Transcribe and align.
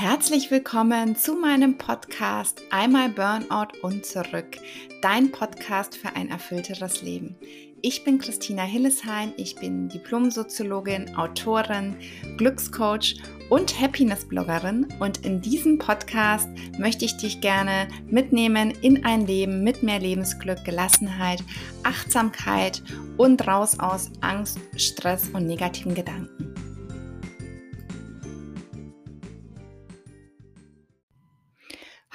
Herzlich 0.00 0.52
willkommen 0.52 1.16
zu 1.16 1.34
meinem 1.34 1.76
Podcast 1.76 2.62
Einmal 2.70 3.08
Burnout 3.08 3.76
und 3.82 4.06
zurück, 4.06 4.56
dein 5.02 5.32
Podcast 5.32 5.96
für 5.96 6.14
ein 6.14 6.30
erfüllteres 6.30 7.02
Leben. 7.02 7.34
Ich 7.82 8.04
bin 8.04 8.20
Christina 8.20 8.62
Hillesheim, 8.62 9.32
ich 9.36 9.56
bin 9.56 9.88
Diplomsoziologin, 9.88 11.16
Autorin, 11.16 11.96
Glückscoach 12.36 13.16
und 13.50 13.80
Happiness-Bloggerin 13.80 14.86
und 15.00 15.26
in 15.26 15.40
diesem 15.40 15.78
Podcast 15.78 16.48
möchte 16.78 17.04
ich 17.04 17.16
dich 17.16 17.40
gerne 17.40 17.88
mitnehmen 18.06 18.70
in 18.82 19.04
ein 19.04 19.26
Leben 19.26 19.64
mit 19.64 19.82
mehr 19.82 19.98
Lebensglück, 19.98 20.64
Gelassenheit, 20.64 21.42
Achtsamkeit 21.82 22.84
und 23.16 23.48
raus 23.48 23.80
aus 23.80 24.12
Angst, 24.20 24.60
Stress 24.76 25.30
und 25.30 25.48
negativen 25.48 25.96
Gedanken. 25.96 26.47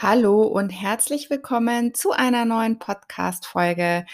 Hallo 0.03 0.41
und 0.41 0.69
herzlich 0.69 1.29
willkommen 1.29 1.93
zu 1.93 2.11
einer 2.11 2.43
neuen 2.43 2.77
Podcast-Folge. 2.77 4.05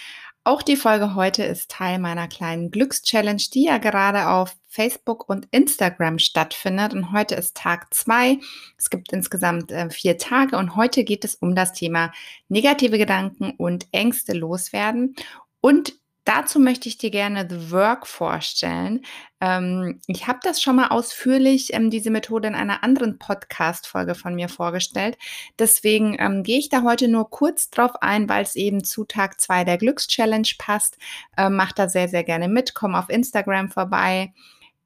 Auch 0.44 0.62
die 0.62 0.76
Folge 0.76 1.16
heute 1.16 1.44
ist 1.44 1.72
Teil 1.72 1.98
meiner 1.98 2.28
kleinen 2.28 2.70
Glückschallenge, 2.70 3.42
die 3.52 3.64
ja 3.64 3.80
gerade 3.80 4.28
auf 4.28 4.56
Facebook 4.68 5.28
und 5.28 5.48
Instagram 5.50 6.20
stattfindet. 6.20 6.94
Und 6.94 7.12
heute 7.12 7.34
ist 7.34 7.58
Tag 7.58 7.92
zwei. 7.92 8.38
Es 8.78 8.92
gibt 8.92 9.12
insgesamt 9.14 9.72
äh, 9.72 9.90
vier 9.90 10.20
Tage 10.20 10.58
und 10.58 10.76
heute 10.76 11.04
geht 11.04 11.26
es 11.26 11.34
um 11.34 11.56
das 11.56 11.74
Thema 11.74 12.12
negative 12.50 13.00
Gedanken 13.00 13.56
und 13.58 13.88
Ängste 13.92 14.34
loswerden. 14.34 15.16
Und 15.60 15.94
Dazu 16.30 16.60
möchte 16.60 16.88
ich 16.88 17.00
dir 17.00 17.10
gerne 17.10 17.48
The 17.50 17.72
Work 17.72 18.06
vorstellen. 18.06 19.04
Ähm, 19.42 20.00
ich 20.06 20.28
habe 20.28 20.38
das 20.44 20.62
schon 20.62 20.76
mal 20.76 20.90
ausführlich, 20.90 21.74
ähm, 21.74 21.90
diese 21.90 22.12
Methode 22.12 22.48
in 22.50 22.54
einer 22.54 22.84
anderen 22.84 23.18
Podcast-Folge 23.18 24.14
von 24.14 24.36
mir 24.36 24.48
vorgestellt. 24.48 25.18
Deswegen 25.58 26.18
ähm, 26.20 26.44
gehe 26.44 26.60
ich 26.60 26.70
da 26.70 26.84
heute 26.84 27.08
nur 27.08 27.32
kurz 27.32 27.72
drauf 27.72 27.94
ein, 28.02 28.30
weil 28.30 28.44
es 28.44 28.56
eben 28.56 28.84
zu 28.84 29.06
Tag 29.06 29.42
2 29.42 29.64
der 29.64 29.80
Glückschallenge 29.80 30.50
passt. 30.60 31.00
Ähm, 31.36 31.56
mach 31.56 31.72
da 31.72 31.90
sehr, 31.90 32.08
sehr 32.08 32.24
gerne 32.24 32.48
mit. 32.48 32.76
Komm 32.76 32.94
auf 32.94 33.10
Instagram 33.10 33.72
vorbei. 33.72 34.32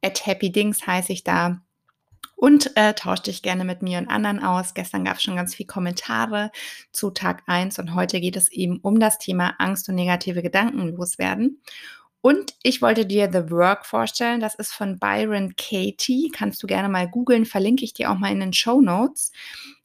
At 0.02 0.26
Happy 0.26 0.50
Dings 0.50 0.88
heiße 0.88 1.12
ich 1.12 1.26
da 1.26 1.62
und 2.44 2.76
äh, 2.76 2.94
tausch 2.94 3.22
dich 3.22 3.42
gerne 3.42 3.64
mit 3.64 3.82
mir 3.82 4.00
und 4.00 4.10
anderen 4.10 4.44
aus. 4.44 4.74
Gestern 4.74 5.06
gab 5.06 5.16
es 5.16 5.24
schon 5.24 5.38
ganz 5.38 5.56
viele 5.56 5.68
Kommentare 5.68 6.52
zu 6.92 7.10
Tag 7.10 7.42
1 7.46 7.80
und 7.80 7.96
heute 7.96 8.20
geht 8.20 8.36
es 8.36 8.52
eben 8.52 8.82
um 8.82 9.00
das 9.00 9.18
Thema 9.18 9.56
Angst 9.60 9.88
und 9.88 9.96
negative 9.96 10.42
Gedanken 10.42 10.90
loswerden. 10.90 11.62
Und 12.20 12.54
ich 12.62 12.82
wollte 12.82 13.06
dir 13.06 13.30
The 13.32 13.50
Work 13.50 13.86
vorstellen. 13.86 14.42
Das 14.42 14.56
ist 14.56 14.74
von 14.74 15.00
Byron 15.00 15.56
Katie. 15.56 16.32
Kannst 16.36 16.62
du 16.62 16.68
gerne 16.68 16.90
mal 16.90 17.10
googeln, 17.10 17.46
verlinke 17.46 17.86
ich 17.86 17.94
dir 17.94 18.12
auch 18.12 18.18
mal 18.18 18.34
in 18.34 18.42
den 18.42 18.52
Show 18.52 18.82
Notes. 18.82 19.32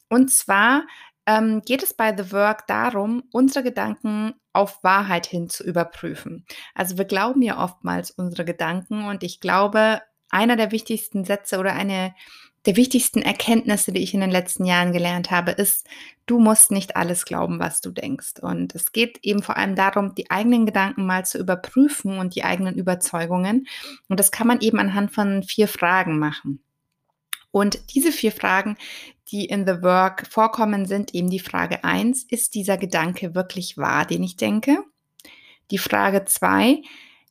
Und 0.08 0.32
zwar 0.32 0.84
ähm, 1.26 1.62
geht 1.64 1.84
es 1.84 1.94
bei 1.94 2.12
The 2.16 2.32
Work 2.32 2.66
darum, 2.66 3.22
unsere 3.30 3.62
Gedanken 3.62 4.34
auf 4.52 4.82
Wahrheit 4.82 5.26
hin 5.26 5.48
zu 5.48 5.62
überprüfen. 5.62 6.44
Also 6.74 6.98
wir 6.98 7.04
glauben 7.04 7.40
ja 7.40 7.62
oftmals 7.62 8.10
unsere 8.10 8.44
Gedanken 8.44 9.04
und 9.04 9.22
ich 9.22 9.38
glaube, 9.38 10.00
einer 10.30 10.56
der 10.56 10.70
wichtigsten 10.72 11.24
Sätze 11.24 11.58
oder 11.58 11.74
eine 11.74 12.14
der 12.66 12.76
wichtigsten 12.76 13.22
Erkenntnisse, 13.22 13.92
die 13.92 14.02
ich 14.02 14.14
in 14.14 14.20
den 14.20 14.30
letzten 14.30 14.64
Jahren 14.64 14.92
gelernt 14.92 15.30
habe, 15.30 15.52
ist, 15.52 15.86
du 16.26 16.38
musst 16.38 16.70
nicht 16.70 16.96
alles 16.96 17.24
glauben, 17.24 17.60
was 17.60 17.80
du 17.80 17.90
denkst. 17.90 18.40
Und 18.42 18.74
es 18.74 18.92
geht 18.92 19.20
eben 19.22 19.42
vor 19.42 19.56
allem 19.56 19.74
darum, 19.74 20.14
die 20.14 20.30
eigenen 20.30 20.66
Gedanken 20.66 21.06
mal 21.06 21.24
zu 21.24 21.38
überprüfen 21.38 22.18
und 22.18 22.34
die 22.34 22.44
eigenen 22.44 22.74
Überzeugungen. 22.74 23.66
Und 24.08 24.20
das 24.20 24.32
kann 24.32 24.46
man 24.46 24.60
eben 24.60 24.78
anhand 24.78 25.12
von 25.12 25.42
vier 25.44 25.68
Fragen 25.68 26.18
machen. 26.18 26.60
Und 27.50 27.94
diese 27.94 28.12
vier 28.12 28.32
Fragen, 28.32 28.76
die 29.30 29.46
in 29.46 29.66
The 29.66 29.82
Work 29.82 30.26
vorkommen, 30.26 30.84
sind 30.84 31.14
eben 31.14 31.30
die 31.30 31.38
Frage 31.38 31.84
eins: 31.84 32.24
ist 32.24 32.54
dieser 32.54 32.76
Gedanke 32.76 33.34
wirklich 33.34 33.78
wahr, 33.78 34.04
den 34.04 34.22
ich 34.22 34.36
denke? 34.36 34.84
Die 35.70 35.78
Frage 35.78 36.24
zwei: 36.26 36.82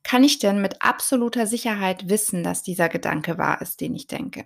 kann 0.08 0.24
ich 0.24 0.40
denn 0.40 0.62
mit 0.62 0.82
absoluter 0.82 1.48
Sicherheit 1.48 2.08
wissen, 2.08 2.42
dass 2.42 2.64
dieser 2.64 2.88
Gedanke 2.88 3.38
wahr 3.38 3.62
ist, 3.62 3.82
den 3.82 3.94
ich 3.94 4.08
denke? 4.08 4.46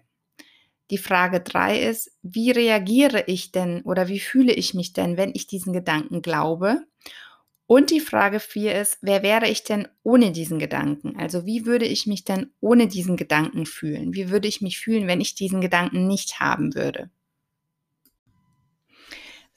Die 0.89 0.97
Frage 0.97 1.39
drei 1.39 1.79
ist, 1.83 2.11
wie 2.23 2.49
reagiere 2.49 3.25
ich 3.27 3.51
denn 3.51 3.83
oder 3.83 4.07
wie 4.07 4.19
fühle 4.19 4.53
ich 4.53 4.73
mich 4.73 4.93
denn, 4.93 5.17
wenn 5.17 5.29
ich 5.35 5.45
diesen 5.45 5.71
Gedanken 5.71 6.23
glaube? 6.23 6.81
Und 7.67 7.91
die 7.91 7.99
Frage 7.99 8.39
vier 8.39 8.73
ist, 8.81 8.97
wer 9.01 9.21
wäre 9.21 9.47
ich 9.47 9.63
denn 9.63 9.87
ohne 10.01 10.31
diesen 10.31 10.57
Gedanken? 10.57 11.15
Also 11.19 11.45
wie 11.45 11.67
würde 11.67 11.85
ich 11.85 12.07
mich 12.07 12.25
denn 12.25 12.49
ohne 12.59 12.87
diesen 12.87 13.15
Gedanken 13.15 13.67
fühlen? 13.67 14.15
Wie 14.15 14.31
würde 14.31 14.47
ich 14.47 14.61
mich 14.61 14.79
fühlen, 14.79 15.05
wenn 15.05 15.21
ich 15.21 15.35
diesen 15.35 15.61
Gedanken 15.61 16.07
nicht 16.07 16.39
haben 16.39 16.73
würde? 16.73 17.11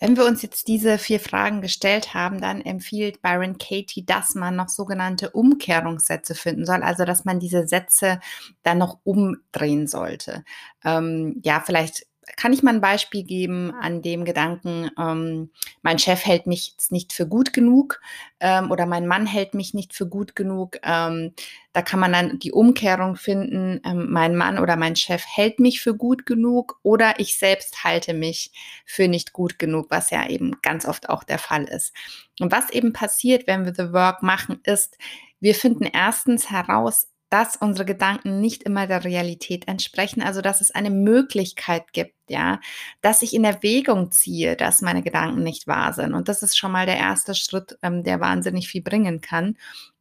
Wenn 0.00 0.16
wir 0.16 0.24
uns 0.26 0.42
jetzt 0.42 0.68
diese 0.68 0.98
vier 0.98 1.20
Fragen 1.20 1.60
gestellt 1.60 2.14
haben, 2.14 2.40
dann 2.40 2.60
empfiehlt 2.60 3.22
Byron 3.22 3.58
Katie, 3.58 4.04
dass 4.04 4.34
man 4.34 4.56
noch 4.56 4.68
sogenannte 4.68 5.30
Umkehrungssätze 5.30 6.34
finden 6.34 6.66
soll, 6.66 6.82
also 6.82 7.04
dass 7.04 7.24
man 7.24 7.38
diese 7.38 7.66
Sätze 7.68 8.20
dann 8.62 8.78
noch 8.78 8.98
umdrehen 9.04 9.86
sollte. 9.86 10.44
Ähm, 10.84 11.40
ja, 11.44 11.62
vielleicht 11.64 12.06
kann 12.36 12.52
ich 12.52 12.62
mal 12.62 12.74
ein 12.74 12.80
Beispiel 12.80 13.22
geben 13.22 13.72
an 13.80 14.02
dem 14.02 14.24
Gedanken, 14.24 14.90
ähm, 14.98 15.50
mein 15.82 15.98
Chef 15.98 16.24
hält 16.24 16.46
mich 16.46 16.70
jetzt 16.70 16.92
nicht 16.92 17.12
für 17.12 17.26
gut 17.26 17.52
genug 17.52 18.00
ähm, 18.40 18.70
oder 18.70 18.86
mein 18.86 19.06
Mann 19.06 19.26
hält 19.26 19.54
mich 19.54 19.74
nicht 19.74 19.94
für 19.94 20.06
gut 20.06 20.34
genug. 20.36 20.78
Ähm, 20.82 21.34
da 21.72 21.82
kann 21.82 22.00
man 22.00 22.12
dann 22.12 22.38
die 22.38 22.52
Umkehrung 22.52 23.16
finden, 23.16 23.80
ähm, 23.84 24.10
mein 24.10 24.36
Mann 24.36 24.58
oder 24.58 24.76
mein 24.76 24.96
Chef 24.96 25.24
hält 25.26 25.60
mich 25.60 25.80
für 25.80 25.94
gut 25.94 26.26
genug 26.26 26.78
oder 26.82 27.18
ich 27.18 27.38
selbst 27.38 27.84
halte 27.84 28.14
mich 28.14 28.52
für 28.86 29.08
nicht 29.08 29.32
gut 29.32 29.58
genug, 29.58 29.86
was 29.90 30.10
ja 30.10 30.28
eben 30.28 30.52
ganz 30.62 30.86
oft 30.86 31.08
auch 31.08 31.24
der 31.24 31.38
Fall 31.38 31.64
ist. 31.64 31.92
Und 32.40 32.52
was 32.52 32.70
eben 32.70 32.92
passiert, 32.92 33.46
wenn 33.46 33.64
wir 33.64 33.74
The 33.74 33.92
Work 33.92 34.22
machen, 34.22 34.60
ist, 34.64 34.98
wir 35.40 35.54
finden 35.54 35.84
erstens 35.84 36.50
heraus, 36.50 37.08
dass 37.34 37.56
unsere 37.56 37.84
Gedanken 37.84 38.40
nicht 38.40 38.62
immer 38.62 38.86
der 38.86 39.02
Realität 39.02 39.66
entsprechen, 39.66 40.22
also 40.22 40.40
dass 40.40 40.60
es 40.60 40.70
eine 40.70 40.90
Möglichkeit 40.90 41.92
gibt, 41.92 42.14
ja, 42.28 42.60
dass 43.00 43.22
ich 43.22 43.34
in 43.34 43.42
Erwägung 43.42 44.12
ziehe, 44.12 44.54
dass 44.54 44.82
meine 44.82 45.02
Gedanken 45.02 45.42
nicht 45.42 45.66
wahr 45.66 45.92
sind. 45.94 46.14
Und 46.14 46.28
das 46.28 46.44
ist 46.44 46.56
schon 46.56 46.70
mal 46.70 46.86
der 46.86 46.96
erste 46.96 47.34
Schritt, 47.34 47.76
ähm, 47.82 48.04
der 48.04 48.20
wahnsinnig 48.20 48.68
viel 48.68 48.82
bringen 48.82 49.20
kann. 49.20 49.56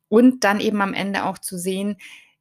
Und 0.10 0.44
dann 0.44 0.60
eben 0.60 0.80
am 0.80 0.94
Ende 0.94 1.26
auch 1.26 1.40
zu 1.40 1.58
sehen, 1.58 1.98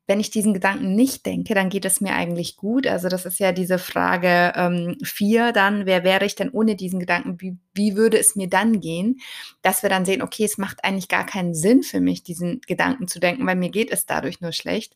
wenn 0.07 0.19
ich 0.19 0.31
diesen 0.31 0.53
Gedanken 0.53 0.95
nicht 0.95 1.27
denke, 1.27 1.55
dann 1.55 1.69
geht 1.69 1.85
es 1.85 2.01
mir 2.01 2.15
eigentlich 2.15 2.57
gut. 2.57 2.87
Also 2.87 3.09
das 3.09 3.25
ist 3.25 3.39
ja 3.39 3.53
diese 3.53 3.79
Frage 3.79 4.53
ähm, 4.57 4.97
vier 5.03 5.53
dann, 5.53 5.87
wer 5.87 6.03
wäre 6.03 6.25
ich 6.25 6.35
denn 6.35 6.51
ohne 6.51 6.75
diesen 6.75 6.99
Gedanken? 6.99 7.41
Wie, 7.41 7.57
wie 7.73 7.97
würde 7.97 8.19
es 8.19 8.35
mir 8.35 8.49
dann 8.49 8.81
gehen? 8.81 9.21
Dass 9.63 9.83
wir 9.83 9.91
dann 9.91 10.05
sehen, 10.05 10.21
okay, 10.21 10.45
es 10.45 10.59
macht 10.59 10.85
eigentlich 10.85 11.09
gar 11.09 11.25
keinen 11.25 11.55
Sinn 11.55 11.83
für 11.85 12.01
mich, 12.01 12.25
diesen 12.25 12.61
Gedanken 12.63 13.07
zu 13.07 13.21
denken, 13.21 13.47
weil 13.47 13.57
mir 13.57 13.71
geht 13.71 13.93
es 13.93 14.05
dadurch 14.05 14.41
nur 14.41 14.53
schlecht. 14.53 14.95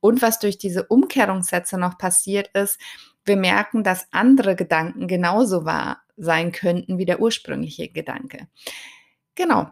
Und 0.00 0.20
was 0.20 0.38
durch 0.38 0.58
diese 0.58 0.84
Umkehrungssätze 0.84 1.78
noch 1.78 1.96
passiert 1.96 2.48
ist, 2.48 2.78
wir 3.24 3.36
merken, 3.36 3.84
dass 3.84 4.08
andere 4.12 4.54
Gedanken 4.56 5.06
genauso 5.06 5.64
wahr 5.64 6.02
sein 6.16 6.52
könnten 6.52 6.98
wie 6.98 7.06
der 7.06 7.20
ursprüngliche 7.20 7.88
Gedanke. 7.88 8.48
Genau, 9.34 9.68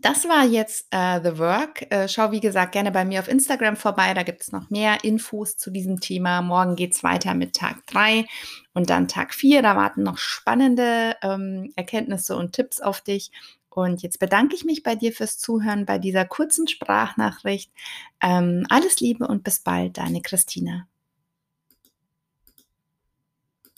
das 0.00 0.24
war 0.28 0.44
jetzt 0.44 0.86
äh, 0.90 1.20
The 1.22 1.38
Work. 1.38 1.90
Äh, 1.90 2.08
schau, 2.08 2.30
wie 2.32 2.40
gesagt, 2.40 2.72
gerne 2.72 2.90
bei 2.90 3.04
mir 3.04 3.20
auf 3.20 3.28
Instagram 3.28 3.76
vorbei. 3.76 4.14
Da 4.14 4.22
gibt 4.22 4.42
es 4.42 4.52
noch 4.52 4.70
mehr 4.70 5.04
Infos 5.04 5.56
zu 5.56 5.70
diesem 5.70 6.00
Thema. 6.00 6.42
Morgen 6.42 6.76
geht 6.76 6.94
es 6.94 7.02
weiter 7.02 7.34
mit 7.34 7.54
Tag 7.54 7.86
3 7.86 8.26
und 8.74 8.90
dann 8.90 9.08
Tag 9.08 9.34
4. 9.34 9.62
Da 9.62 9.76
warten 9.76 10.02
noch 10.02 10.18
spannende 10.18 11.16
ähm, 11.22 11.72
Erkenntnisse 11.76 12.36
und 12.36 12.52
Tipps 12.52 12.80
auf 12.80 13.00
dich. 13.00 13.30
Und 13.68 14.02
jetzt 14.02 14.18
bedanke 14.18 14.56
ich 14.56 14.64
mich 14.64 14.82
bei 14.82 14.94
dir 14.94 15.12
fürs 15.12 15.38
Zuhören 15.38 15.84
bei 15.84 15.98
dieser 15.98 16.24
kurzen 16.24 16.66
Sprachnachricht. 16.66 17.70
Ähm, 18.22 18.66
alles 18.70 19.00
Liebe 19.00 19.26
und 19.26 19.44
bis 19.44 19.60
bald, 19.60 19.98
deine 19.98 20.22
Christina. 20.22 20.88